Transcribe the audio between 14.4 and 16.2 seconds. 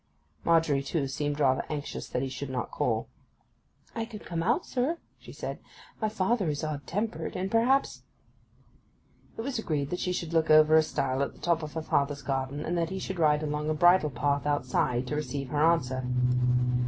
outside, to receive her answer.